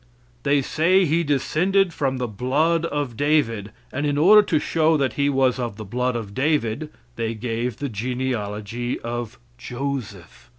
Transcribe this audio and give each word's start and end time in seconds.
They 0.41 0.63
say 0.63 1.05
He 1.05 1.23
descended 1.23 1.93
from 1.93 2.17
the 2.17 2.27
blood 2.27 2.85
of 2.85 3.15
David, 3.15 3.71
and 3.93 4.03
in 4.03 4.17
order 4.17 4.41
to 4.41 4.57
show 4.57 4.97
that 4.97 5.13
He 5.13 5.29
was 5.29 5.59
of 5.59 5.75
the 5.75 5.85
blood 5.85 6.15
of 6.15 6.33
David 6.33 6.89
they 7.17 7.35
gave 7.35 7.77
the 7.77 7.87
genealogy 7.87 8.99
of 9.01 9.37
Joseph. 9.59 10.49